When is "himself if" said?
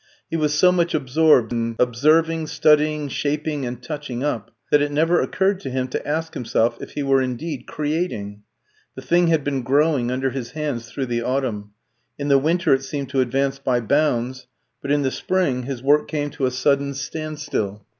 6.33-6.93